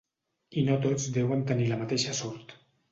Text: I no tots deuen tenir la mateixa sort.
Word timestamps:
I 0.61 0.63
no 0.69 0.79
tots 0.87 1.05
deuen 1.19 1.47
tenir 1.53 1.71
la 1.75 1.81
mateixa 1.85 2.19
sort. 2.25 2.59